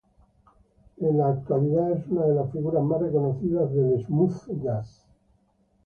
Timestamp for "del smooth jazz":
3.71-5.07